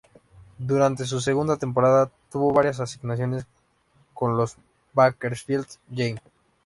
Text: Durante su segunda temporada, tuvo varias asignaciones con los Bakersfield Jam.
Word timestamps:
Durante 0.57 1.05
su 1.05 1.19
segunda 1.21 1.57
temporada, 1.57 2.09
tuvo 2.31 2.51
varias 2.55 2.79
asignaciones 2.79 3.45
con 4.15 4.35
los 4.35 4.57
Bakersfield 4.93 5.67
Jam. 5.95 6.17